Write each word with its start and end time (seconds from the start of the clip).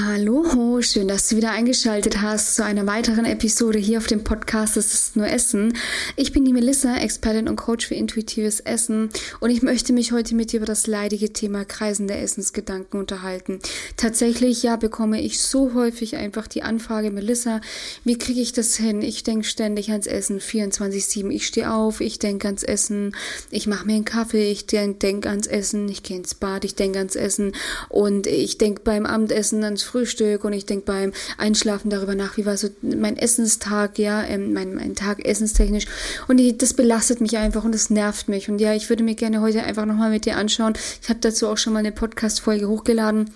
Hallo, 0.00 0.80
schön, 0.80 1.08
dass 1.08 1.28
du 1.28 1.36
wieder 1.36 1.50
eingeschaltet 1.50 2.22
hast 2.22 2.54
zu 2.54 2.64
einer 2.64 2.86
weiteren 2.86 3.24
Episode 3.24 3.80
hier 3.80 3.98
auf 3.98 4.06
dem 4.06 4.22
Podcast 4.22 4.76
Es 4.76 4.94
ist 4.94 5.16
nur 5.16 5.26
Essen. 5.26 5.76
Ich 6.14 6.30
bin 6.30 6.44
die 6.44 6.52
Melissa, 6.52 6.98
Expertin 6.98 7.48
und 7.48 7.56
Coach 7.56 7.88
für 7.88 7.96
intuitives 7.96 8.60
Essen 8.60 9.08
und 9.40 9.50
ich 9.50 9.60
möchte 9.62 9.92
mich 9.92 10.12
heute 10.12 10.36
mit 10.36 10.52
dir 10.52 10.58
über 10.58 10.66
das 10.66 10.86
leidige 10.86 11.32
Thema 11.32 11.64
kreisende 11.64 12.14
Essensgedanken 12.14 13.00
unterhalten. 13.00 13.58
Tatsächlich, 13.96 14.62
ja, 14.62 14.76
bekomme 14.76 15.20
ich 15.20 15.40
so 15.40 15.74
häufig 15.74 16.14
einfach 16.14 16.46
die 16.46 16.62
Anfrage, 16.62 17.10
Melissa, 17.10 17.60
wie 18.04 18.18
kriege 18.18 18.40
ich 18.40 18.52
das 18.52 18.76
hin? 18.76 19.02
Ich 19.02 19.24
denke 19.24 19.48
ständig 19.48 19.90
ans 19.90 20.06
Essen, 20.06 20.38
24-7. 20.38 21.28
Ich 21.30 21.44
stehe 21.44 21.72
auf, 21.72 22.00
ich 22.00 22.20
denke 22.20 22.46
ans 22.46 22.62
Essen, 22.62 23.16
ich 23.50 23.66
mache 23.66 23.86
mir 23.86 23.96
einen 23.96 24.04
Kaffee, 24.04 24.52
ich 24.52 24.66
denke 24.66 25.00
denk 25.00 25.26
ans 25.26 25.48
Essen, 25.48 25.88
ich 25.88 26.04
gehe 26.04 26.18
ins 26.18 26.36
Bad, 26.36 26.64
ich 26.64 26.76
denke 26.76 27.00
ans 27.00 27.16
Essen 27.16 27.50
und 27.88 28.28
ich 28.28 28.58
denke 28.58 28.82
beim 28.84 29.04
Abendessen 29.04 29.64
ans 29.64 29.87
Frühstück 29.88 30.44
und 30.44 30.52
ich 30.52 30.66
denke 30.66 30.84
beim 30.86 31.12
Einschlafen 31.36 31.90
darüber 31.90 32.14
nach, 32.14 32.36
wie 32.36 32.46
war 32.46 32.56
so 32.56 32.68
mein 32.82 33.16
Essenstag, 33.16 33.98
ja, 33.98 34.22
ähm, 34.24 34.52
mein, 34.52 34.74
mein 34.74 34.94
Tag 34.94 35.24
essenstechnisch. 35.24 35.86
Und 36.28 36.38
ich, 36.38 36.58
das 36.58 36.74
belastet 36.74 37.20
mich 37.20 37.36
einfach 37.36 37.64
und 37.64 37.72
das 37.72 37.90
nervt 37.90 38.28
mich. 38.28 38.48
Und 38.48 38.60
ja, 38.60 38.74
ich 38.74 38.88
würde 38.88 39.02
mir 39.02 39.14
gerne 39.14 39.40
heute 39.40 39.64
einfach 39.64 39.86
nochmal 39.86 40.10
mit 40.10 40.24
dir 40.24 40.36
anschauen. 40.36 40.74
Ich 41.02 41.08
habe 41.08 41.20
dazu 41.20 41.48
auch 41.48 41.58
schon 41.58 41.72
mal 41.72 41.80
eine 41.80 41.92
Podcast-Folge 41.92 42.68
hochgeladen 42.68 43.30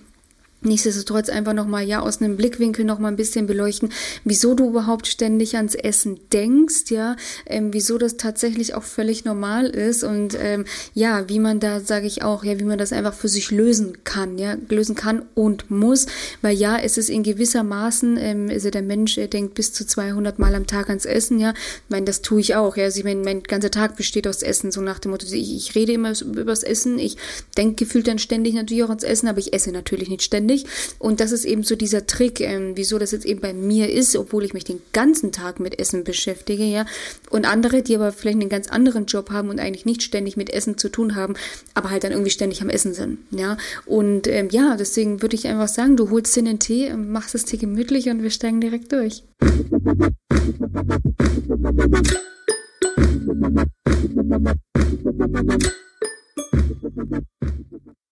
Nichtsdestotrotz 0.65 1.29
einfach 1.29 1.55
nochmal, 1.55 1.85
ja, 1.85 2.01
aus 2.01 2.21
einem 2.21 2.37
Blickwinkel 2.37 2.85
nochmal 2.85 3.11
ein 3.11 3.17
bisschen 3.17 3.49
beleuchten, 3.49 3.89
wieso 4.23 4.55
du 4.55 4.69
überhaupt 4.69 5.09
ständig 5.09 5.57
ans 5.57 5.75
Essen 5.75 6.21
denkst, 6.33 6.91
ja, 6.91 7.17
ähm, 7.47 7.73
wieso 7.73 7.99
das 7.99 8.17
tatsächlich 8.17 8.75
auch 8.75 8.85
völlig 8.85 9.25
normal 9.25 9.67
ist 9.67 10.05
und 10.05 10.37
ähm, 10.41 10.65
ja, 10.95 11.29
wie 11.29 11.41
man 11.41 11.59
da, 11.59 11.81
sage 11.81 12.07
ich 12.07 12.23
auch, 12.23 12.45
ja, 12.45 12.61
wie 12.61 12.65
man 12.65 12.79
das 12.79 12.93
einfach 12.93 13.13
für 13.13 13.27
sich 13.27 13.51
lösen 13.51 14.05
kann, 14.05 14.39
ja, 14.39 14.57
lösen 14.69 14.95
kann 14.95 15.23
und 15.35 15.69
muss, 15.73 16.07
weil 16.43 16.57
ja, 16.57 16.79
es 16.79 16.97
ist 16.97 17.11
in 17.11 17.25
gewisser 17.25 17.65
Maßen, 17.65 18.17
ähm, 18.17 18.49
also 18.49 18.71
der 18.71 18.83
Mensch, 18.83 19.19
er 19.19 19.27
denkt 19.27 19.55
bis 19.55 19.73
zu 19.73 19.85
200 19.85 20.39
Mal 20.39 20.55
am 20.55 20.69
Tag 20.69 20.91
ans 20.91 21.07
Essen, 21.07 21.41
ja, 21.41 21.55
ich 21.55 21.91
meine, 21.91 22.07
das 22.07 22.23
tue 22.23 22.41
ich 22.41 22.55
auch, 22.55 22.77
ja, 22.77 22.85
also 22.85 23.01
ich 23.01 23.05
meine, 23.05 23.25
mein 23.25 23.43
ganzer 23.43 23.73
Tag 23.73 23.97
besteht 23.97 24.29
aus 24.29 24.43
Essen, 24.43 24.71
so 24.71 24.81
nach 24.81 25.01
dem 25.01 25.11
Motto, 25.11 25.27
ich, 25.27 25.57
ich 25.57 25.75
rede 25.75 25.93
immer 25.93 26.13
über 26.21 26.45
das 26.45 26.63
Essen, 26.63 27.01
ich 27.01 27.17
denke 27.57 27.85
gefühlt 27.85 28.07
dann 28.07 28.21
ständig 28.21 28.55
natürlich 28.55 28.85
auch 28.85 28.91
ans 28.91 29.03
Essen, 29.03 29.27
aber 29.27 29.41
ich 29.41 29.53
esse 29.53 29.73
natürlich 29.73 30.09
nicht 30.09 30.23
ständig 30.23 30.52
nicht. 30.53 30.67
Und 30.99 31.21
das 31.21 31.33
ist 31.33 31.45
eben 31.45 31.63
so 31.65 31.77
dieser 31.77 32.07
Trick, 32.07 32.41
ähm, 32.41 32.73
wieso 32.77 32.99
das 32.99 33.13
jetzt 33.13 33.27
eben 33.27 33.41
bei 33.41 33.53
mir 33.53 33.91
ist, 33.91 34.17
obwohl 34.17 34.45
ich 34.45 34.55
mich 34.55 34.65
den 34.65 34.81
ganzen 34.93 35.33
Tag 35.33 35.61
mit 35.61 35.79
Essen 35.79 36.05
beschäftige, 36.05 36.65
ja. 36.65 36.87
Und 37.31 37.47
andere, 37.47 37.83
die 37.83 37.95
aber 37.95 38.13
vielleicht 38.13 38.41
einen 38.41 38.49
ganz 38.49 38.69
anderen 38.69 39.07
Job 39.07 39.31
haben 39.31 39.49
und 39.49 39.59
eigentlich 39.59 39.87
nicht 39.87 40.03
ständig 40.03 40.37
mit 40.37 40.51
Essen 40.51 40.79
zu 40.79 40.89
tun 40.89 41.15
haben, 41.17 41.35
aber 41.75 41.91
halt 41.91 42.05
dann 42.05 42.13
irgendwie 42.13 42.31
ständig 42.31 42.63
am 42.63 42.69
Essen 42.69 42.95
sind, 42.95 43.19
ja. 43.31 43.57
Und 43.87 44.27
ähm, 44.29 44.49
ja, 44.51 44.77
deswegen 44.77 45.23
würde 45.23 45.37
ich 45.37 45.47
einfach 45.47 45.69
sagen, 45.69 45.97
du 45.97 46.11
holst 46.11 46.37
dir 46.37 46.41
einen 46.41 46.59
Tee, 46.59 46.93
machst 46.95 47.35
das 47.35 47.45
Tee 47.45 47.57
gemütlich 47.57 48.09
und 48.09 48.23
wir 48.23 48.31
steigen 48.31 48.61
direkt 48.61 48.93
durch. 48.93 49.25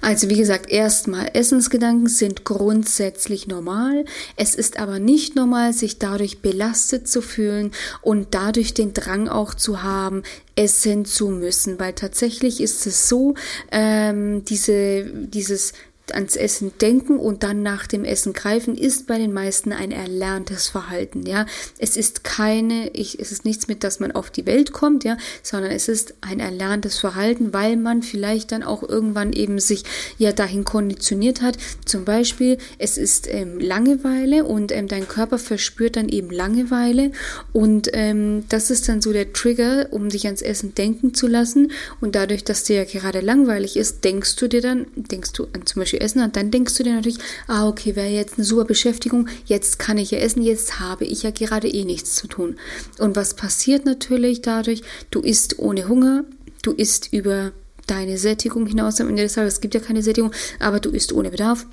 Also 0.01 0.31
wie 0.31 0.37
gesagt, 0.37 0.70
erstmal, 0.70 1.31
Essensgedanken 1.34 2.09
sind 2.09 2.45
grundsätzlich 2.45 3.47
normal. 3.47 4.05
Es 4.37 4.55
ist 4.55 4.79
aber 4.79 4.98
nicht 4.98 5.37
normal, 5.37 5.73
sich 5.73 5.98
dadurch 5.98 6.41
belastet 6.41 7.09
zu 7.09 7.20
fühlen 7.20 7.73
und 8.01 8.29
dadurch 8.31 8.73
den 8.73 8.95
Drang 8.95 9.29
auch 9.29 9.53
zu 9.55 9.83
haben, 9.83 10.23
essen 10.57 11.05
zu 11.05 11.29
müssen. 11.29 11.79
Weil 11.79 11.92
tatsächlich 11.92 12.61
ist 12.61 12.87
es 12.87 13.09
so, 13.09 13.34
ähm, 13.70 14.45
diese, 14.45 15.05
dieses 15.05 15.73
ans 16.12 16.36
Essen 16.36 16.72
denken 16.80 17.19
und 17.19 17.42
dann 17.42 17.62
nach 17.62 17.86
dem 17.86 18.05
Essen 18.05 18.33
greifen, 18.33 18.77
ist 18.77 19.06
bei 19.06 19.19
den 19.19 19.33
meisten 19.33 19.72
ein 19.72 19.92
erlerntes 19.92 20.69
Verhalten, 20.69 21.27
ja. 21.27 21.47
Es 21.78 21.97
ist 21.97 22.25
keine, 22.25 22.91
ich, 22.91 23.19
es 23.19 23.33
ist 23.33 23.44
nichts 23.44 23.69
mit, 23.69 23.84
dass 23.84 24.00
man 24.00 24.12
auf 24.12 24.30
die 24.30 24.47
Welt 24.47 24.72
kommt, 24.72 25.05
ja, 25.05 25.17
sondern 25.42 25.72
es 25.72 25.89
ist 25.89 26.14
ein 26.20 26.40
erlerntes 26.40 26.98
Verhalten, 26.98 27.52
weil 27.52 27.77
man 27.77 28.02
vielleicht 28.02 28.52
dann 28.52 28.62
auch 28.62 28.83
irgendwann 28.83 29.33
eben 29.33 29.58
sich 29.58 29.85
ja 30.18 30.33
dahin 30.33 30.64
konditioniert 30.64 31.42
hat. 31.42 31.57
Zum 31.85 32.05
Beispiel, 32.05 32.58
es 32.79 32.98
ist 32.98 33.29
ähm, 33.29 33.58
Langeweile 33.58 34.45
und 34.45 34.73
ähm, 34.73 34.89
dein 34.89 35.08
Körper 35.08 35.39
verspürt 35.39 35.96
dann 35.96 36.08
eben 36.08 36.30
Langeweile 36.30 37.12
und 37.52 37.89
ähm, 37.92 38.45
das 38.48 38.70
ist 38.70 38.89
dann 38.89 39.02
so 39.02 39.12
der 39.12 39.33
Trigger, 39.33 39.89
um 39.90 40.11
sich 40.11 40.27
ans 40.27 40.42
Essen 40.42 40.74
denken 40.74 41.14
zu 41.14 41.27
lassen 41.27 41.73
und 42.01 42.14
dadurch, 42.14 42.45
dass 42.45 42.64
dir 42.64 42.77
ja 42.77 42.85
gerade 42.85 43.20
langweilig 43.20 43.77
ist, 43.77 44.05
denkst 44.05 44.36
du 44.36 44.48
dir 44.48 44.61
dann, 44.61 44.86
denkst 44.95 45.33
du 45.33 45.46
an 45.52 45.67
zum 45.67 45.80
Beispiel 45.80 45.99
essen 46.00 46.22
und 46.22 46.36
dann 46.36 46.50
denkst 46.50 46.74
du 46.74 46.83
dir 46.83 46.94
natürlich, 46.94 47.18
ah, 47.46 47.68
okay, 47.68 47.96
wäre 47.96 48.08
jetzt 48.08 48.38
eine 48.38 48.44
super 48.44 48.64
Beschäftigung, 48.64 49.28
jetzt 49.46 49.78
kann 49.78 49.98
ich 49.98 50.11
ja 50.11 50.18
essen, 50.18 50.42
jetzt 50.42 50.80
habe 50.80 51.05
ich 51.05 51.22
ja 51.22 51.30
gerade 51.30 51.68
eh 51.68 51.84
nichts 51.84 52.14
zu 52.14 52.27
tun. 52.27 52.56
Und 52.98 53.16
was 53.16 53.34
passiert 53.34 53.84
natürlich 53.84 54.42
dadurch? 54.42 54.83
Du 55.11 55.20
isst 55.20 55.58
ohne 55.58 55.88
Hunger, 55.88 56.24
du 56.62 56.72
isst 56.72 57.12
über 57.12 57.52
deine 57.86 58.18
Sättigung 58.18 58.66
hinaus 58.66 59.00
am 59.00 59.08
Ende 59.08 59.24
des 59.24 59.34
Tages. 59.34 59.55
Es 59.55 59.61
gibt 59.61 59.74
ja 59.74 59.80
keine 59.80 60.02
Sättigung, 60.02 60.33
aber 60.58 60.80
du 60.80 60.90
isst 60.90 61.12
ohne 61.12 61.30
Bedarf. 61.30 61.66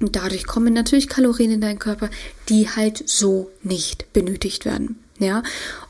Und 0.00 0.14
dadurch 0.14 0.46
kommen 0.46 0.74
natürlich 0.74 1.08
Kalorien 1.08 1.50
in 1.50 1.60
deinen 1.60 1.78
Körper, 1.78 2.08
die 2.48 2.68
halt 2.68 3.02
so 3.08 3.50
nicht 3.62 4.12
benötigt 4.12 4.64
werden. 4.64 4.98
Ja, 5.18 5.42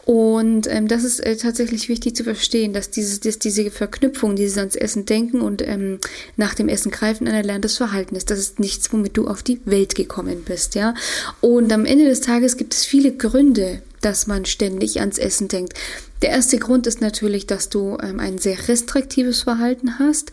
und 0.09 0.67
ähm, 0.69 0.89
das 0.89 1.05
ist 1.05 1.21
äh, 1.21 1.37
tatsächlich 1.37 1.91
wichtig 1.91 2.17
zu 2.17 2.25
verstehen, 2.25 2.73
dass, 2.73 2.89
dieses, 2.89 3.21
dass 3.21 3.39
diese 3.39 3.71
Verknüpfung, 3.71 4.37
dieses 4.37 4.57
ans 4.57 4.75
Essen 4.75 5.05
denken 5.05 5.43
und 5.43 5.61
ähm, 5.61 5.99
nach 6.39 6.55
dem 6.55 6.71
Essen 6.71 6.91
greifen, 6.91 7.29
ein 7.29 7.35
erlerntes 7.35 7.77
Verhalten 7.77 8.17
ist. 8.17 8.31
Das 8.31 8.39
ist 8.39 8.59
nichts, 8.59 8.91
womit 8.91 9.19
du 9.19 9.29
auf 9.29 9.43
die 9.43 9.61
Welt 9.67 9.95
gekommen 9.95 10.45
bist, 10.47 10.75
ja. 10.77 10.95
Und 11.43 11.71
am 11.75 11.85
Ende 11.85 12.07
des 12.07 12.23
Tages 12.23 12.57
gibt 12.57 12.73
es 12.73 12.87
viele 12.87 13.13
Gründe, 13.13 13.83
dass 14.01 14.27
man 14.27 14.47
ständig 14.47 14.99
ans 15.01 15.19
Essen 15.19 15.49
denkt. 15.49 15.75
Der 16.23 16.31
erste 16.31 16.59
Grund 16.59 16.87
ist 16.87 17.01
natürlich, 17.01 17.47
dass 17.47 17.69
du 17.69 17.97
ähm, 18.03 18.19
ein 18.19 18.39
sehr 18.39 18.69
restriktives 18.69 19.43
Verhalten 19.43 19.99
hast, 20.01 20.33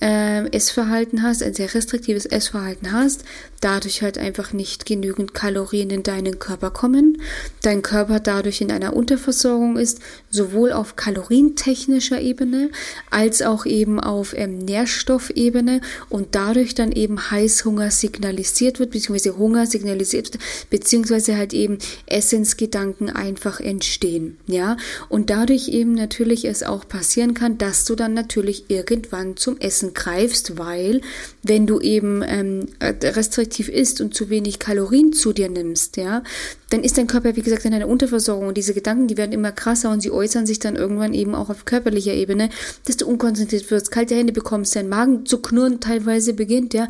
äh, 0.00 0.48
Essverhalten 0.50 1.22
hast, 1.22 1.42
ein 1.42 1.54
sehr 1.54 1.74
restriktives 1.74 2.26
Essverhalten 2.26 2.92
hast, 2.92 3.24
dadurch 3.60 4.02
halt 4.02 4.18
einfach 4.18 4.52
nicht 4.52 4.86
genügend 4.86 5.34
Kalorien 5.34 5.90
in 5.90 6.02
deinen 6.02 6.38
Körper 6.38 6.70
kommen, 6.70 7.20
dein 7.62 7.82
Körper 7.82 8.20
dadurch 8.20 8.60
in 8.60 8.70
einer 8.70 8.94
Unterversorgung 8.94 9.76
ist, 9.76 10.00
sowohl 10.30 10.72
auf 10.72 10.96
kalorientechnischer 10.96 12.20
Ebene 12.20 12.70
als 13.10 13.42
auch 13.42 13.66
eben 13.66 14.00
auf 14.00 14.34
ähm, 14.36 14.58
Nährstoffebene 14.58 15.80
und 16.08 16.34
dadurch 16.34 16.74
dann 16.74 16.92
eben 16.92 17.30
Heißhunger 17.30 17.90
signalisiert 17.90 18.78
wird, 18.78 18.90
beziehungsweise 18.90 19.36
Hunger 19.38 19.66
signalisiert 19.66 20.32
wird, 20.32 20.42
beziehungsweise 20.70 21.36
halt 21.36 21.54
eben 21.54 21.78
Essensgedanken 22.06 23.10
einfach 23.10 23.60
entstehen, 23.60 24.36
ja, 24.46 24.76
und 25.08 25.25
dadurch 25.26 25.68
eben 25.68 25.92
natürlich 25.92 26.44
es 26.44 26.62
auch 26.62 26.88
passieren 26.88 27.34
kann, 27.34 27.58
dass 27.58 27.84
du 27.84 27.94
dann 27.94 28.14
natürlich 28.14 28.64
irgendwann 28.68 29.36
zum 29.36 29.58
Essen 29.58 29.94
greifst, 29.94 30.58
weil 30.58 31.00
wenn 31.42 31.66
du 31.66 31.80
eben 31.80 32.22
ähm, 32.26 32.66
restriktiv 32.80 33.68
isst 33.68 34.00
und 34.00 34.14
zu 34.14 34.30
wenig 34.30 34.58
Kalorien 34.58 35.12
zu 35.12 35.32
dir 35.32 35.48
nimmst, 35.48 35.96
ja, 35.96 36.22
dann 36.70 36.82
ist 36.82 36.98
dein 36.98 37.06
Körper, 37.06 37.36
wie 37.36 37.42
gesagt, 37.42 37.64
in 37.64 37.74
einer 37.74 37.88
Unterversorgung. 37.88 38.48
Und 38.48 38.56
diese 38.56 38.74
Gedanken, 38.74 39.06
die 39.06 39.16
werden 39.16 39.32
immer 39.32 39.52
krasser 39.52 39.90
und 39.90 40.00
sie 40.00 40.10
äußern 40.10 40.46
sich 40.46 40.58
dann 40.58 40.76
irgendwann 40.76 41.14
eben 41.14 41.34
auch 41.34 41.50
auf 41.50 41.64
körperlicher 41.64 42.14
Ebene, 42.14 42.50
dass 42.86 42.96
du 42.96 43.06
unkonzentriert 43.06 43.70
wirst, 43.70 43.90
kalte 43.90 44.14
Hände 44.14 44.32
bekommst, 44.32 44.74
dein 44.74 44.88
Magen 44.88 45.26
zu 45.26 45.38
knurren 45.38 45.80
teilweise 45.80 46.32
beginnt, 46.32 46.74
ja, 46.74 46.88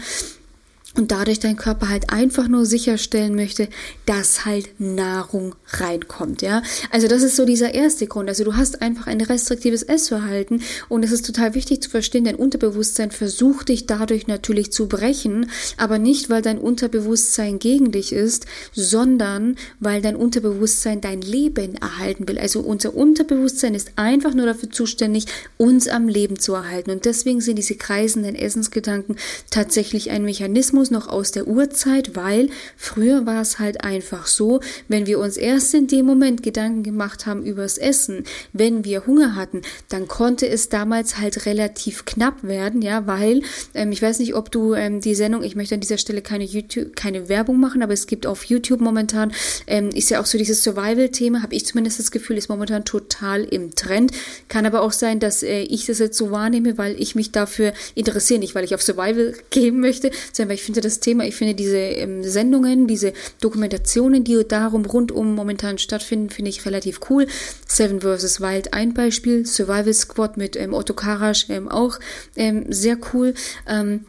und 0.97 1.11
dadurch 1.11 1.39
dein 1.39 1.57
Körper 1.57 1.89
halt 1.89 2.11
einfach 2.11 2.49
nur 2.49 2.67
sicherstellen 2.67 3.35
möchte, 3.35 3.69
dass 4.07 4.45
halt 4.47 4.69
Nahrung 4.79 5.55
reinkommt, 5.69 6.43
ja. 6.43 6.63
Also 6.91 7.09
das 7.09 7.23
ist 7.23 7.37
so 7.37 7.45
dieser 7.45 7.75
erste 7.75 8.07
Grund. 8.07 8.29
Also 8.29 8.45
du 8.45 8.57
hast 8.57 8.83
einfach 8.83 9.07
ein 9.07 9.21
restriktives 9.21 9.83
Essverhalten 9.83 10.63
und 10.89 11.05
es 11.05 11.13
ist 11.13 11.27
total 11.27 11.55
wichtig 11.55 11.83
zu 11.83 11.91
verstehen, 11.91 12.25
dein 12.25 12.37
Unterbewusstsein 12.37 13.11
versucht 13.11 13.69
dich 13.69 13.87
dadurch 13.87 14.27
natürlich 14.27 14.73
zu 14.73 14.89
brechen, 14.89 15.51
aber 15.77 15.99
nicht, 15.99 16.31
weil 16.31 16.43
dein 16.43 16.59
Unterbewusstsein 16.59 17.59
gegen 17.59 17.93
dich 17.93 18.13
ist, 18.13 18.47
sondern 18.73 19.57
weil 19.81 20.01
dein 20.03 20.17
Unterbewusstsein 20.17 21.01
dein 21.01 21.21
Leben 21.21 21.77
erhalten 21.77 22.29
will. 22.29 22.39
Also 22.39 22.61
unser 22.61 22.95
Unterbewusstsein 22.95 23.75
ist 23.75 23.93
einfach 23.97 24.35
nur 24.35 24.47
dafür 24.47 24.71
zuständig, 24.71 25.27
uns 25.57 25.89
am 25.89 26.09
Leben 26.09 26.39
zu 26.39 26.55
erhalten. 26.55 26.91
Und 26.91 27.05
deswegen 27.05 27.41
sind 27.41 27.57
diese 27.57 27.75
kreisenden 27.75 28.35
Essensgedanken 28.35 29.17
tatsächlich 29.51 30.11
ein 30.11 30.25
Mechanismus, 30.25 30.86
Mechanismus 30.87 30.91
noch 30.91 31.09
aus 31.09 31.33
der 31.33 31.47
Urzeit, 31.47 32.17
weil 32.17 32.49
früher 32.77 33.27
war 33.27 33.43
es 33.43 33.59
halt 33.59 33.83
einfach 33.85 34.27
so, 34.27 34.61
wenn 34.89 35.07
wir 35.07 35.19
uns 35.19 35.37
erst 35.37 35.75
in 35.75 35.87
dem 35.87 36.07
Moment 36.07 36.43
Gedanken 36.43 36.83
gemacht 36.83 37.27
haben 37.27 37.45
übers 37.45 37.79
Essen, 37.79 38.25
wenn 38.53 38.85
wir 38.85 39.07
Hunger 39.07 39.35
hatten, 39.35 39.63
dann 39.89 40.09
konnte 40.09 40.49
es 40.49 40.69
damals 40.69 41.19
halt 41.19 41.47
relativ 41.47 42.05
knapp 42.05 42.43
werden, 42.43 42.83
ja, 42.83 43.07
weil 43.07 43.43
ähm, 43.75 43.93
ich 43.93 44.03
weiß 44.03 44.19
nicht, 44.19 44.35
ob 44.35 44.51
du 44.51 44.75
ähm, 44.75 45.01
die 45.01 45.15
Sendung, 45.15 45.43
ich 45.43 45.57
möchte 45.57 45.75
an 45.75 45.81
dieser 45.81 45.99
Stelle 45.99 46.23
keine 46.23 46.45
YouTube, 46.45 46.97
keine 46.97 47.29
Werbung 47.29 47.61
machen, 47.61 47.83
aber 47.83 47.93
es 47.93 48.07
gibt 48.07 48.27
auf 48.27 48.45
YouTube 48.45 48.81
momentan 48.81 49.33
ähm, 49.67 49.91
ist 49.91 50.11
ja 50.11 50.21
auch 50.21 50.27
so 50.27 50.39
dieses 50.39 50.63
Survival-Thema, 50.63 51.43
habe 51.43 51.55
ich 51.55 51.67
zumindest 51.67 51.99
das 51.99 52.11
Gefühl, 52.11 52.37
ist 52.37 52.49
momentan 52.49 52.85
total 52.85 53.45
im 53.45 53.75
Trend. 53.75 54.13
Kann 54.49 54.67
aber 54.67 54.83
auch 54.83 54.93
sein, 54.93 55.21
dass 55.21 55.43
äh, 55.43 55.63
ich 55.63 55.87
das 55.87 55.99
jetzt 55.99 56.17
so 56.17 56.31
wahrnehme, 56.31 56.79
weil 56.79 57.01
ich 57.01 57.15
mich 57.15 57.33
dafür 57.33 57.73
interessiere, 57.95 58.41
nicht 58.41 58.55
weil 58.55 58.65
ich 58.65 58.75
auf 58.75 58.83
Survival 58.83 59.35
gehen 59.51 59.81
möchte, 59.81 60.11
sondern 60.33 60.51
weil 60.51 60.57
ich 60.57 60.63
finde 60.67 60.81
das 60.81 61.01
Thema, 61.01 61.25
ich 61.25 61.35
finde 61.35 61.55
diese 61.55 61.79
ähm, 61.79 62.23
Sendungen, 62.23 62.87
diese 62.87 63.13
Dokumentationen, 63.41 64.25
die 64.25 64.47
darum 64.47 64.85
rundum 64.85 65.35
momentan 65.35 65.79
stattfinden, 65.79 66.31
finde 66.31 66.51
ich 66.51 66.67
relativ 66.67 67.01
cool. 67.09 67.27
Seven 67.67 68.01
vs. 68.01 68.41
Wild 68.41 68.75
ein 68.75 68.95
Beispiel, 68.95 69.47
Survival 69.47 69.95
Squad 69.95 70.37
mit 70.37 70.57
ähm, 70.57 70.75
Otto 70.75 70.95
Karasch 70.95 71.47
ähm, 71.49 71.69
auch 71.69 71.99
ähm, 72.37 72.67
sehr 72.69 72.99
cool. 73.13 73.35
Ähm, 73.67 74.05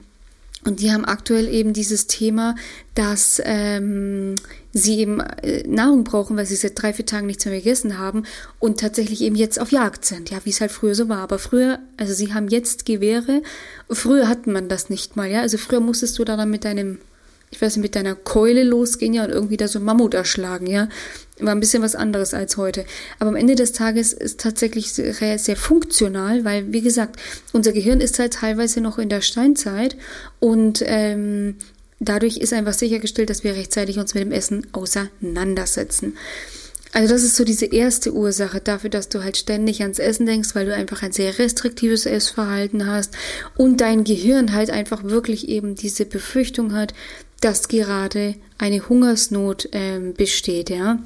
und 0.66 0.82
die 0.82 0.92
haben 0.92 1.06
aktuell 1.06 1.48
eben 1.48 1.74
dieses 1.74 2.08
Thema, 2.08 2.56
dass 2.96 3.42
ähm, 3.46 4.36
sie 4.74 5.00
eben 5.00 5.20
äh, 5.20 5.64
Nahrung 5.68 6.04
brauchen, 6.04 6.36
weil 6.36 6.46
sie 6.46 6.56
seit 6.56 6.82
drei, 6.82 6.94
vier 6.94 7.06
Tagen 7.06 7.28
nichts 7.28 7.46
mehr 7.46 7.56
gegessen 7.56 7.98
haben 7.98 8.24
und 8.60 8.80
tatsächlich 8.80 9.22
eben 9.22 9.36
jetzt 9.36 9.60
auf 9.60 9.72
Jagd 9.72 10.04
sind, 10.04 10.30
ja, 10.30 10.40
wie 10.44 10.50
es 10.50 10.60
halt 10.60 10.72
früher 10.72 10.96
so 10.96 11.10
war. 11.10 11.20
Aber 11.20 11.40
früher, 11.40 11.80
also 11.98 12.14
sie 12.14 12.34
haben 12.34 12.48
jetzt 12.48 12.86
Gewehre, 12.86 13.44
früher 13.90 14.28
hatten 14.28 14.52
man 14.52 14.68
das 14.68 14.90
nicht 14.90 15.16
mal, 15.16 15.30
ja. 15.30 15.42
Also 15.42 15.58
früher 15.58 15.80
musstest 15.80 16.18
du 16.18 16.26
da 16.26 16.36
dann 16.36 16.50
mit 16.50 16.66
deinem 16.66 17.00
ich 17.50 17.62
weiß 17.62 17.78
nicht, 17.78 17.84
mit 17.84 17.96
deiner 17.96 18.16
Keule 18.16 18.64
losgehen 18.64 19.14
ja 19.14 19.24
und 19.24 19.32
irgendwie 19.32 19.58
da 19.58 19.68
so 19.68 19.80
Mammut 19.80 20.14
erschlagen, 20.14 20.68
ja. 20.68 20.90
War 21.40 21.54
ein 21.54 21.60
bisschen 21.60 21.84
was 21.84 21.96
anderes 21.96 22.34
als 22.34 22.58
heute. 22.58 22.86
Aber 23.20 23.30
am 23.30 23.36
Ende 23.36 23.56
des 23.56 23.72
Tages 23.72 24.12
ist 24.12 24.40
tatsächlich 24.40 24.92
sehr, 24.92 25.38
sehr 25.38 25.56
funktional, 25.56 26.44
weil, 26.46 26.74
wie 26.74 26.82
gesagt, 26.82 27.18
unser 27.54 27.72
Gehirn 27.72 28.02
ist 28.02 28.18
halt 28.20 28.34
teilweise 28.34 28.82
noch 28.82 28.98
in 28.98 29.10
der 29.10 29.22
Steinzeit 29.22 29.96
und 30.40 30.84
ähm, 30.86 31.56
dadurch 32.00 32.38
ist 32.38 32.54
einfach 32.54 32.74
sichergestellt, 32.74 33.30
dass 33.30 33.44
wir 33.44 33.56
rechtzeitig 33.56 34.00
uns 34.00 34.14
mit 34.14 34.24
dem 34.24 34.32
Essen 34.32 34.68
auseinandersetzen. 34.74 36.18
Also 36.94 37.14
das 37.14 37.24
ist 37.24 37.36
so 37.36 37.44
diese 37.44 37.66
erste 37.66 38.14
Ursache 38.14 38.62
dafür, 38.62 38.90
dass 38.90 39.10
du 39.10 39.24
halt 39.24 39.38
ständig 39.38 39.82
ans 39.82 40.00
Essen 40.00 40.26
denkst, 40.26 40.56
weil 40.56 40.66
du 40.66 40.74
einfach 40.74 41.04
ein 41.04 41.12
sehr 41.12 41.38
restriktives 41.38 42.06
Essverhalten 42.06 42.88
hast 42.88 43.16
und 43.56 43.82
dein 43.82 44.04
Gehirn 44.04 44.54
halt 44.54 44.70
einfach 44.70 45.04
wirklich 45.04 45.48
eben 45.50 45.76
diese 45.76 46.06
Befürchtung 46.06 46.74
hat, 46.74 46.94
dass 47.42 47.68
gerade 47.68 48.36
eine 48.58 48.88
Hungersnot 48.90 49.70
ähm, 49.72 50.14
besteht, 50.14 50.70
ja. 50.70 51.00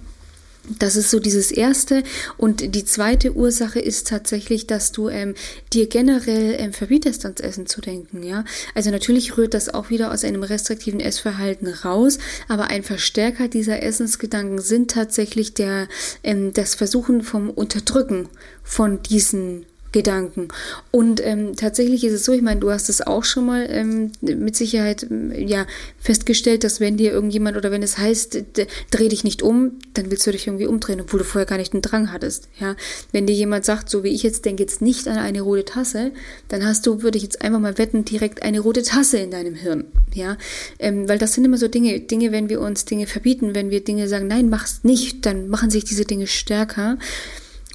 Das 0.77 0.95
ist 0.95 1.09
so 1.09 1.19
dieses 1.19 1.51
erste. 1.51 2.03
Und 2.37 2.75
die 2.75 2.85
zweite 2.85 3.33
Ursache 3.33 3.79
ist 3.79 4.07
tatsächlich, 4.07 4.67
dass 4.67 4.91
du 4.91 5.09
ähm, 5.09 5.33
dir 5.73 5.87
generell 5.87 6.55
ähm, 6.59 6.71
verbietest, 6.71 7.25
ans 7.25 7.41
Essen 7.41 7.65
zu 7.65 7.81
denken. 7.81 8.21
Ja, 8.21 8.45
also 8.75 8.91
natürlich 8.91 9.37
rührt 9.37 9.55
das 9.55 9.73
auch 9.73 9.89
wieder 9.89 10.11
aus 10.11 10.23
einem 10.23 10.43
restriktiven 10.43 10.99
Essverhalten 10.99 11.67
raus, 11.67 12.19
aber 12.47 12.67
ein 12.67 12.83
Verstärker 12.83 13.47
dieser 13.47 13.81
Essensgedanken 13.81 14.61
sind 14.61 14.91
tatsächlich 14.91 15.55
der 15.55 15.87
ähm, 16.23 16.53
das 16.53 16.75
Versuchen 16.75 17.23
vom 17.23 17.49
Unterdrücken 17.49 18.29
von 18.63 19.01
diesen 19.01 19.65
Gedanken. 19.91 20.47
Und 20.91 21.25
ähm, 21.25 21.55
tatsächlich 21.55 22.03
ist 22.03 22.13
es 22.13 22.23
so, 22.23 22.31
ich 22.31 22.41
meine, 22.41 22.59
du 22.59 22.71
hast 22.71 22.89
es 22.89 23.01
auch 23.01 23.23
schon 23.23 23.45
mal 23.45 23.67
ähm, 23.69 24.11
mit 24.21 24.55
Sicherheit 24.55 25.05
ja 25.35 25.65
festgestellt, 25.99 26.63
dass 26.63 26.79
wenn 26.79 26.97
dir 26.97 27.11
irgendjemand 27.11 27.57
oder 27.57 27.71
wenn 27.71 27.83
es 27.83 27.97
heißt, 27.97 28.43
dreh 28.91 29.09
dich 29.09 29.23
nicht 29.23 29.41
um, 29.41 29.79
dann 29.93 30.09
willst 30.09 30.25
du 30.25 30.31
dich 30.31 30.47
irgendwie 30.47 30.67
umdrehen, 30.67 31.01
obwohl 31.01 31.19
du 31.19 31.25
vorher 31.25 31.45
gar 31.45 31.57
nicht 31.57 31.73
einen 31.73 31.81
Drang 31.81 32.11
hattest. 32.11 32.47
Ja, 32.59 32.75
wenn 33.11 33.27
dir 33.27 33.35
jemand 33.35 33.65
sagt, 33.65 33.89
so 33.89 34.03
wie 34.03 34.09
ich 34.09 34.23
jetzt 34.23 34.45
denke 34.45 34.63
jetzt 34.63 34.81
nicht 34.81 35.07
an 35.07 35.17
eine 35.17 35.41
rote 35.41 35.65
Tasse, 35.65 36.11
dann 36.47 36.65
hast 36.65 36.85
du, 36.85 37.03
würde 37.03 37.17
ich 37.17 37.23
jetzt 37.23 37.41
einfach 37.41 37.59
mal 37.59 37.77
wetten, 37.77 38.05
direkt 38.05 38.43
eine 38.43 38.61
rote 38.61 38.83
Tasse 38.83 39.17
in 39.17 39.31
deinem 39.31 39.55
Hirn. 39.55 39.85
Ja, 40.13 40.37
ähm, 40.79 41.09
weil 41.09 41.17
das 41.17 41.33
sind 41.33 41.43
immer 41.43 41.57
so 41.57 41.67
Dinge, 41.67 41.99
Dinge, 41.99 42.31
wenn 42.31 42.49
wir 42.49 42.61
uns 42.61 42.85
Dinge 42.85 43.07
verbieten, 43.07 43.55
wenn 43.55 43.69
wir 43.69 43.83
Dinge 43.83 44.07
sagen, 44.07 44.27
nein, 44.27 44.49
mach's 44.49 44.81
nicht, 44.83 45.25
dann 45.25 45.49
machen 45.49 45.69
sich 45.69 45.83
diese 45.83 46.05
Dinge 46.05 46.27
stärker. 46.27 46.97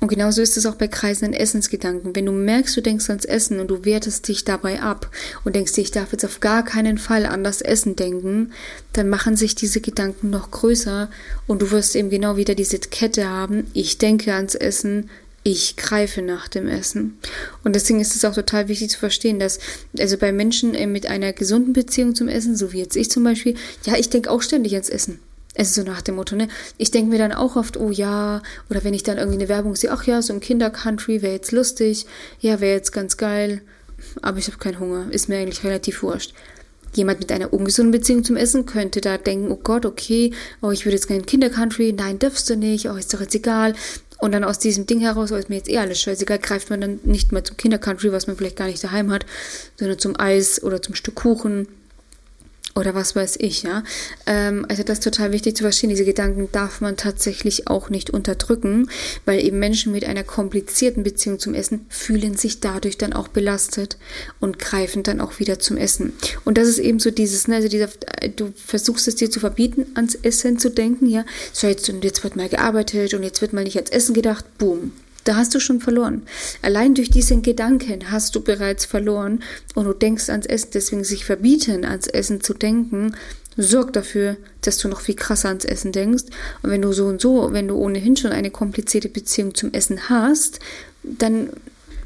Und 0.07 0.11
genauso 0.11 0.41
ist 0.41 0.57
es 0.57 0.67
auch 0.67 0.77
bei 0.77 0.87
kreisenden 0.87 1.35
Essensgedanken. 1.35 2.15
Wenn 2.15 2.27
du 2.27 2.31
merkst, 2.31 2.77
du 2.77 2.81
denkst 2.81 3.11
ans 3.11 3.25
Essen 3.25 3.59
und 3.59 3.67
du 3.67 3.85
wertest 3.85 4.29
dich 4.29 4.45
dabei 4.45 4.81
ab 4.81 5.11
und 5.43 5.57
denkst 5.57 5.77
ich 5.79 5.91
darf 5.91 6.13
jetzt 6.13 6.25
auf 6.25 6.39
gar 6.39 6.65
keinen 6.65 6.97
Fall 6.97 7.27
an 7.27 7.43
das 7.43 7.61
Essen 7.61 7.97
denken, 7.97 8.53
dann 8.93 9.09
machen 9.09 9.35
sich 9.35 9.57
diese 9.57 9.81
Gedanken 9.81 10.31
noch 10.31 10.53
größer 10.53 11.11
und 11.49 11.61
du 11.61 11.73
wirst 11.73 11.97
eben 11.97 12.09
genau 12.09 12.37
wieder 12.37 12.55
diese 12.55 12.79
Kette 12.79 13.29
haben, 13.29 13.67
ich 13.73 13.99
denke 13.99 14.33
ans 14.33 14.55
Essen, 14.55 15.11
ich 15.43 15.75
greife 15.75 16.23
nach 16.23 16.47
dem 16.47 16.69
Essen. 16.69 17.19
Und 17.65 17.75
deswegen 17.75 17.99
ist 17.99 18.15
es 18.15 18.25
auch 18.25 18.35
total 18.35 18.69
wichtig 18.69 18.91
zu 18.91 19.01
verstehen, 19.01 19.41
dass, 19.41 19.59
also 19.99 20.19
bei 20.19 20.31
Menschen 20.31 20.77
äh, 20.77 20.87
mit 20.87 21.07
einer 21.07 21.33
gesunden 21.33 21.73
Beziehung 21.73 22.15
zum 22.15 22.29
Essen, 22.29 22.55
so 22.55 22.73
wie 22.73 22.79
jetzt 22.79 22.95
ich 22.95 23.11
zum 23.11 23.25
Beispiel, 23.25 23.57
ja, 23.85 23.97
ich 23.97 24.09
denke 24.09 24.31
auch 24.31 24.43
ständig 24.43 24.75
ans 24.75 24.89
Essen. 24.89 25.19
Es 25.59 25.69
ist 25.69 25.75
so 25.75 25.83
nach 25.83 26.03
dem 26.03 26.17
Motto, 26.17 26.37
ne? 26.37 26.49
Ich 26.77 26.91
denke 26.91 27.11
mir 27.11 27.19
dann 27.19 27.33
auch 27.33 27.57
oft, 27.57 27.79
oh 27.79 27.91
ja, 27.91 28.43
oder 28.69 28.85
wenn 28.85 28.93
ich 28.93 29.03
dann 29.03 29.17
irgendwie 29.17 29.39
eine 29.39 29.49
Werbung 29.49 29.75
sehe, 29.75 29.91
ach 29.91 30.05
ja, 30.05 30.21
so 30.21 30.35
ein 30.35 30.41
Kindercountry 30.41 31.23
wäre 31.23 31.33
jetzt 31.33 31.51
lustig, 31.51 32.05
ja, 32.41 32.61
wäre 32.61 32.77
jetzt 32.77 32.93
ganz 32.93 33.17
geil, 33.17 33.63
aber 34.21 34.37
ich 34.39 34.49
habe 34.49 34.59
keinen 34.59 34.79
Hunger, 34.79 35.07
ist 35.11 35.31
mir 35.31 35.39
eigentlich 35.39 35.65
relativ 35.65 36.03
wurscht. 36.03 36.35
Jemand 36.95 37.21
mit 37.21 37.33
einer 37.33 37.55
ungesunden 37.55 37.91
Beziehung 37.91 38.23
zum 38.23 38.37
Essen 38.37 38.67
könnte 38.67 39.01
da 39.01 39.17
denken, 39.17 39.51
oh 39.51 39.59
Gott, 39.63 39.87
okay, 39.87 40.33
oh, 40.61 40.71
ich 40.71 40.85
würde 40.85 40.97
jetzt 40.97 41.09
keinen 41.09 41.25
Kindercountry, 41.25 41.95
nein, 41.95 42.19
darfst 42.19 42.51
du 42.51 42.57
nicht, 42.57 42.89
oh, 42.91 42.97
ist 42.97 43.15
doch 43.15 43.21
jetzt 43.23 43.35
egal. 43.35 43.75
Und 44.19 44.33
dann 44.33 44.45
aus 44.45 44.59
diesem 44.59 44.87
Ding 44.87 45.01
heraus, 45.01 45.33
oh, 45.33 45.37
ist 45.37 45.49
mir 45.49 45.57
jetzt 45.57 45.71
eh 45.71 45.79
alles 45.79 46.01
scheißegal, 46.01 46.39
greift 46.39 46.69
man 46.69 46.83
dann 46.83 47.01
nicht 47.05 47.33
mehr 47.33 47.45
zum 47.45 47.57
Kindercountry, 47.57 48.13
was 48.13 48.27
man 48.27 48.37
vielleicht 48.37 48.57
gar 48.57 48.67
nicht 48.67 48.85
daheim 48.85 49.11
hat, 49.11 49.25
sondern 49.79 49.99
zum 49.99 50.19
Eis 50.19 50.63
oder 50.63 50.83
zum 50.83 50.95
Stück 50.95 51.15
Kuchen 51.15 51.67
oder 52.77 52.95
was 52.95 53.17
weiß 53.17 53.37
ich, 53.41 53.63
ja. 53.63 53.83
Ähm, 54.27 54.67
also 54.69 54.83
das 54.83 54.99
ist 54.99 55.05
total 55.05 55.33
wichtig 55.33 55.57
zu 55.57 55.65
verstehen. 55.65 55.91
Diese 55.91 56.05
Gedanken 56.05 56.49
darf 56.53 56.81
man 56.81 56.97
tatsächlich 56.97 57.69
auch 57.69 57.91
nicht 57.91 58.11
unterdrücken, 58.11 58.91
weil 59.25 59.43
eben 59.45 59.59
Menschen 59.59 59.93
mit 59.93 60.05
einer 60.05 60.25
komplizierten 60.25 61.03
Beziehung 61.03 61.39
zum 61.39 61.55
Essen 61.55 61.87
fühlen 61.89 62.37
sich 62.37 62.61
dadurch 62.61 62.99
dann 62.99 63.15
auch 63.15 63.29
belastet 63.29 63.97
und 64.41 64.59
greifen 64.59 65.03
dann 65.03 65.21
auch 65.21 65.39
wieder 65.39 65.59
zum 65.59 65.79
Essen. 65.79 66.13
Und 66.45 66.59
das 66.59 66.69
ist 66.69 66.79
eben 66.79 67.01
so 67.01 67.11
dieses, 67.11 67.49
ne, 67.49 67.57
also 67.57 67.69
dieser, 67.69 67.89
du 68.37 68.53
versuchst 68.55 69.09
es 69.09 69.17
dir 69.17 69.31
zu 69.31 69.41
verbieten, 69.41 69.87
ans 69.95 70.15
Essen 70.15 70.59
zu 70.59 70.71
denken, 70.71 71.07
ja. 71.07 71.25
So 71.53 71.67
jetzt, 71.67 71.89
und 71.89 72.05
jetzt 72.05 72.23
wird 72.23 72.37
mal 72.37 72.49
gearbeitet 72.49 73.15
und 73.15 73.23
jetzt 73.23 73.41
wird 73.41 73.55
mal 73.55 73.65
nicht 73.65 73.77
ans 73.77 73.91
Essen 73.91 74.15
gedacht, 74.15 74.45
boom, 74.59 74.93
da 75.27 75.37
hast 75.37 75.55
du 75.55 75.61
schon 75.61 75.81
verloren. 75.81 76.23
Allein 76.63 76.95
durch 76.95 77.11
diesen 77.11 77.43
Gedanken 77.43 78.11
hast 78.11 78.35
du 78.35 78.41
bereits 78.41 78.85
verloren 78.85 79.43
und 79.75 79.85
du 79.85 79.93
denkst 79.93 80.31
ans 80.31 80.47
Essen. 80.47 80.71
Deswegen 80.73 81.05
sich 81.05 81.25
verbieten, 81.25 81.85
ans 81.85 82.07
Essen 82.07 82.41
zu 82.41 82.55
denken, 82.55 83.17
sorgt 83.57 83.97
dafür, 83.97 84.37
dass 84.61 84.79
du 84.79 84.89
noch 84.89 85.01
viel 85.01 85.17
krasser 85.17 85.49
ans 85.49 85.65
Essen 85.65 85.91
denkst. 85.91 86.25
Und 86.63 86.71
wenn 86.71 86.83
du 86.83 86.93
so 86.93 87.07
und 87.07 87.21
so, 87.21 87.53
wenn 87.53 87.67
du 87.67 87.75
ohnehin 87.75 88.17
schon 88.17 88.31
eine 88.31 88.51
komplizierte 88.51 89.09
Beziehung 89.09 89.55
zum 89.55 89.73
Essen 89.73 90.09
hast, 90.09 90.61
dann 91.03 91.51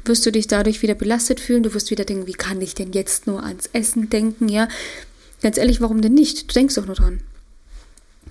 wirst 0.03 0.25
du 0.25 0.31
dich 0.31 0.47
dadurch 0.47 0.81
wieder 0.81 0.95
belastet 0.95 1.39
fühlen. 1.39 1.61
Du 1.61 1.75
wirst 1.75 1.91
wieder 1.91 2.05
denken, 2.05 2.25
wie 2.25 2.33
kann 2.33 2.59
ich 2.59 2.73
denn 2.73 2.91
jetzt 2.91 3.27
nur 3.27 3.43
ans 3.43 3.69
Essen 3.71 4.09
denken? 4.09 4.49
Ja, 4.49 4.67
ganz 5.43 5.57
ehrlich, 5.57 5.79
warum 5.79 6.01
denn 6.01 6.15
nicht? 6.15 6.49
Du 6.49 6.53
denkst 6.53 6.73
doch 6.73 6.87
nur 6.87 6.95
dran. 6.95 7.19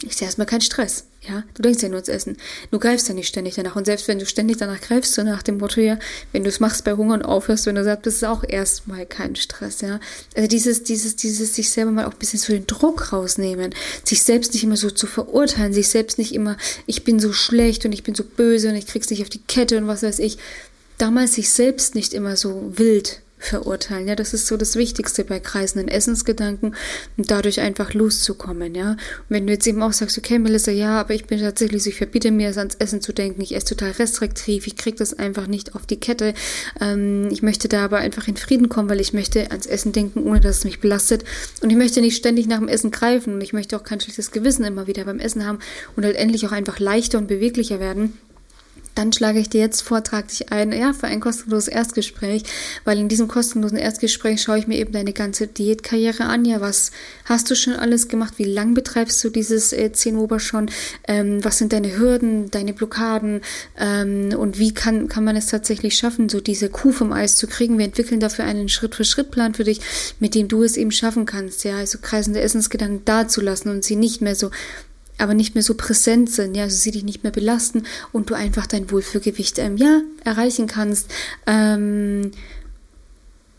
Ist 0.03 0.21
ja 0.21 0.27
erstmal 0.27 0.47
kein 0.47 0.63
Stress. 0.63 1.05
Ja, 1.29 1.45
du 1.53 1.61
denkst 1.61 1.83
ja 1.83 1.91
nur 1.91 1.99
ans 1.99 2.09
Essen. 2.09 2.39
Du 2.71 2.79
greifst 2.79 3.07
ja 3.09 3.15
nicht 3.15 3.29
ständig 3.29 3.55
danach. 3.55 3.77
Und 3.77 3.85
selbst 3.85 4.09
wenn 4.09 4.19
du 4.19 4.25
ständig 4.25 4.57
danach 4.57 4.81
greifst, 4.81 5.13
so 5.13 5.23
nach 5.23 5.43
dem 5.43 5.59
Motto, 5.59 5.83
ja, 5.83 5.99
wenn 6.33 6.43
du 6.43 6.49
es 6.49 6.61
machst 6.61 6.85
bei 6.85 6.95
Hunger 6.95 7.15
und 7.15 7.23
aufhörst, 7.23 7.67
wenn 7.67 7.75
du 7.75 7.85
sagst, 7.85 8.07
das 8.07 8.15
ist 8.15 8.25
auch 8.25 8.43
erstmal 8.43 9.05
kein 9.05 9.37
Stress, 9.37 9.83
ja. 9.83 10.01
Also 10.35 10.49
dieses, 10.49 10.85
dieses, 10.85 11.17
dieses 11.17 11.55
sich 11.55 11.71
selber 11.71 11.91
mal 11.91 12.07
auch 12.07 12.13
ein 12.13 12.19
bisschen 12.19 12.39
so 12.39 12.55
den 12.55 12.67
Druck 12.67 13.13
rausnehmen, 13.13 13.75
sich 14.03 14.23
selbst 14.23 14.55
nicht 14.55 14.65
immer 14.65 14.79
so 14.79 14.91
zu 14.91 15.07
verurteilen, 15.07 15.75
sich 15.75 15.89
selbst 15.89 16.17
nicht 16.17 16.35
immer, 16.35 16.57
ich 16.87 17.05
bin 17.05 17.21
so 17.21 17.35
schlecht 17.35 17.85
und 17.85 17.93
ich 17.93 18.03
bin 18.03 18.15
so 18.15 18.25
böse 18.25 18.71
und 18.71 18.77
ich 18.77 18.87
krieg's 18.87 19.11
nicht 19.11 19.21
auf 19.21 19.29
die 19.29 19.43
Kette 19.47 19.77
und 19.77 19.87
was 19.87 20.03
weiß 20.03 20.21
ich. 20.21 20.39
Damals 20.97 21.35
sich 21.35 21.51
selbst 21.51 21.95
nicht 21.95 22.15
immer 22.15 22.37
so 22.37 22.73
wild 22.77 23.21
verurteilen. 23.41 24.07
Ja, 24.07 24.15
das 24.15 24.35
ist 24.35 24.47
so 24.47 24.57
das 24.57 24.77
Wichtigste 24.77 25.25
bei 25.25 25.41
kreisenden 25.41 25.89
Essensgedanken 25.89 26.77
und 27.17 27.31
dadurch 27.31 27.61
einfach 27.61 27.95
loszukommen. 27.95 28.75
Ja, 28.75 28.91
und 28.93 28.99
wenn 29.29 29.47
du 29.47 29.53
jetzt 29.53 29.67
eben 29.67 29.83
auch 29.83 29.93
sagst, 29.93 30.19
okay, 30.19 30.39
Melissa, 30.39 30.71
ja, 30.71 31.01
aber 31.01 31.15
ich 31.15 31.25
bin 31.25 31.41
tatsächlich, 31.41 31.87
ich 31.87 31.97
verbiete 31.97 32.31
mir 32.31 32.51
es 32.51 32.59
ans 32.59 32.77
Essen 32.77 33.01
zu 33.01 33.13
denken, 33.13 33.41
ich 33.41 33.57
esse 33.57 33.75
total 33.75 33.93
restriktiv, 33.93 34.67
ich 34.67 34.77
kriege 34.77 34.99
das 34.99 35.19
einfach 35.19 35.47
nicht 35.47 35.75
auf 35.75 35.87
die 35.87 35.99
Kette. 35.99 36.35
Ähm, 36.81 37.29
ich 37.31 37.43
möchte 37.43 37.69
da 37.69 37.85
aber 37.85 37.99
einfach 37.99 38.29
in 38.29 38.37
Frieden 38.37 38.69
kommen, 38.69 38.91
weil 38.91 39.01
ich 39.01 39.13
möchte 39.13 39.51
ans 39.51 39.67
Essen 39.67 39.93
denken, 39.93 40.23
ohne 40.25 40.41
dass 40.41 40.59
es 40.59 40.65
mich 40.65 40.81
belastet. 40.81 41.25
Und 41.63 41.71
ich 41.71 41.77
möchte 41.77 42.01
nicht 42.01 42.17
ständig 42.17 42.47
nach 42.47 42.59
dem 42.59 42.69
Essen 42.69 42.91
greifen 42.91 43.35
und 43.35 43.41
ich 43.41 43.53
möchte 43.53 43.77
auch 43.77 43.85
kein 43.85 44.01
schlechtes 44.01 44.31
Gewissen 44.31 44.65
immer 44.65 44.87
wieder 44.87 45.05
beim 45.05 45.19
Essen 45.19 45.47
haben 45.47 45.59
und 45.97 46.05
halt 46.05 46.17
endlich 46.17 46.47
auch 46.47 46.53
einfach 46.53 46.79
leichter 46.79 47.19
und 47.19 47.27
beweglicher 47.27 47.81
werden 47.81 48.19
dann 48.95 49.13
schlage 49.13 49.39
ich 49.39 49.49
dir 49.49 49.61
jetzt 49.61 49.83
vor, 49.83 50.03
trag 50.03 50.29
dich 50.29 50.53
ein, 50.53 50.73
ja, 50.73 50.93
für 50.93 51.07
ein 51.07 51.21
kostenloses 51.21 51.69
Erstgespräch, 51.69 52.43
weil 52.85 52.99
in 52.99 53.09
diesem 53.09 53.29
kostenlosen 53.29 53.79
Erstgespräch 53.79 54.43
schaue 54.43 54.59
ich 54.59 54.67
mir 54.67 54.79
eben 54.79 54.93
deine 54.93 55.13
ganze 55.13 55.47
Diätkarriere 55.47 56.25
an. 56.25 56.45
Ja, 56.45 56.61
was 56.61 56.91
hast 57.25 57.51
du 57.51 57.55
schon 57.55 57.75
alles 57.75 58.09
gemacht? 58.09 58.35
Wie 58.37 58.45
lang 58.45 58.75
betreibst 58.75 59.23
du 59.23 59.31
dieses 59.31 59.73
äh, 59.73 59.93
10 59.93 60.17
Ober 60.17 60.41
schon? 60.41 60.71
Ähm, 61.07 61.45
was 61.45 61.59
sind 61.59 61.73
deine 61.73 61.97
Hürden, 61.97 62.51
deine 62.51 62.73
Blockaden? 62.73 63.43
Ähm, 63.79 64.35
und 64.37 64.59
wie 64.59 64.75
kann, 64.75 65.09
kann 65.09 65.25
man 65.25 65.37
es 65.37 65.47
tatsächlich 65.47 65.97
schaffen, 65.97 66.29
so 66.29 66.41
diese 66.41 66.69
Kuh 66.69 66.93
vom 66.93 67.13
Eis 67.13 67.37
zu 67.37 67.47
kriegen? 67.47 67.79
Wir 67.79 67.87
entwickeln 67.87 68.21
dafür 68.21 68.45
einen 68.45 68.69
Schritt-für-Schritt-Plan 68.69 69.55
für 69.55 69.65
dich, 69.65 69.81
mit 70.19 70.35
dem 70.35 70.49
du 70.49 70.63
es 70.63 70.77
eben 70.77 70.93
schaffen 70.93 71.27
kannst, 71.27 71.65
ja, 71.65 71.77
also 71.77 71.99
kreisende 72.01 72.41
Essensgedanken 72.41 73.05
dazulassen 73.05 73.71
und 73.71 73.85
sie 73.85 73.97
nicht 73.97 74.21
mehr 74.21 74.35
so 74.35 74.51
aber 75.21 75.35
nicht 75.35 75.55
mehr 75.55 75.63
so 75.63 75.75
präsent 75.75 76.31
sind, 76.31 76.55
ja, 76.57 76.65
also 76.65 76.77
sie 76.77 76.91
dich 76.91 77.05
nicht 77.05 77.23
mehr 77.23 77.33
belasten 77.33 77.85
und 78.13 78.31
du 78.31 78.35
einfach 78.35 78.67
dein 78.67 78.91
Wohlfühlgewicht, 78.91 79.59
ähm, 79.59 79.77
ja, 79.77 80.01
erreichen 80.25 80.67
kannst 80.67 81.11
ähm, 81.47 82.31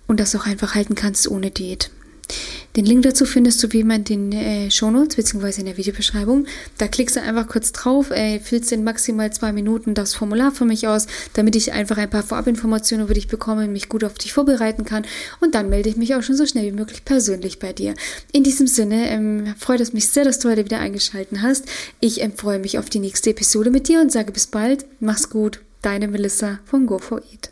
und 0.08 0.20
das 0.20 0.36
auch 0.36 0.46
einfach 0.46 0.76
halten 0.76 0.96
kannst 0.96 1.30
ohne 1.30 1.52
Diät. 1.52 1.92
Den 2.78 2.86
Link 2.86 3.04
dazu 3.04 3.26
findest 3.26 3.62
du 3.62 3.72
wie 3.74 3.82
immer 3.82 3.96
in 3.96 4.06
den 4.06 4.32
äh, 4.32 4.72
Shownotes 4.72 5.18
bzw. 5.18 5.60
in 5.60 5.66
der 5.66 5.76
Videobeschreibung. 5.76 6.46
Da 6.78 6.88
klickst 6.88 7.18
du 7.18 7.22
einfach 7.22 7.48
kurz 7.48 7.74
drauf, 7.74 8.12
äh, 8.12 8.40
füllst 8.40 8.72
in 8.72 8.86
maximal 8.86 9.32
zwei 9.34 9.52
Minuten 9.52 9.94
das 9.94 10.14
Formular 10.14 10.52
für 10.52 10.64
mich 10.64 10.88
aus, 10.88 11.08
damit 11.34 11.58
ich 11.58 11.74
einfach 11.74 11.98
ein 11.98 12.10
paar 12.10 12.24
Vorabinformationen 12.24 13.06
über 13.06 13.14
dich 13.14 13.28
bekomme 13.28 13.68
mich 13.68 13.90
gut 13.90 14.06
auf 14.06 14.14
dich 14.14 14.32
vorbereiten 14.32 14.86
kann. 14.86 15.06
Und 15.42 15.54
dann 15.54 15.70
melde 15.70 15.90
ich 15.90 15.98
mich 15.98 16.16
auch 16.16 16.24
schon 16.24 16.38
so 16.38 16.46
schnell 16.46 16.66
wie 16.66 16.76
möglich 16.76 17.04
persönlich 17.04 17.60
bei 17.60 17.74
dir. 17.74 17.94
In 18.32 18.44
diesem 18.44 18.68
Sinne 18.68 19.10
ähm, 19.10 19.54
freut 19.58 19.82
es 19.82 19.92
mich 19.92 20.08
sehr, 20.08 20.24
dass 20.24 20.40
du 20.40 20.50
heute 20.50 20.64
wieder 20.64 20.80
eingeschaltet 20.80 21.40
hast. 21.42 21.66
Ich 22.00 22.22
ähm, 22.22 22.34
freue 22.34 22.60
mich 22.60 22.80
auf 22.80 22.90
die 22.90 23.00
nächste 23.00 23.32
Episode 23.32 23.70
mit 23.70 23.90
dir 23.90 24.00
und 24.00 24.14
sage 24.14 24.32
bis 24.32 24.48
bald. 24.48 24.86
Mach's 25.02 25.30
gut. 25.30 25.60
Deine 25.82 26.08
Melissa 26.08 26.60
von 26.66 26.88
Go4Eat. 26.88 27.50